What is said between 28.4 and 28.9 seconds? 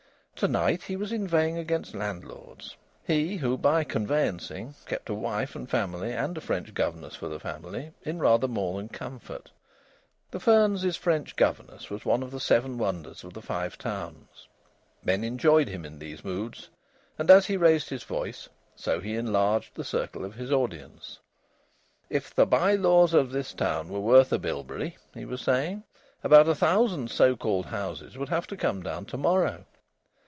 to come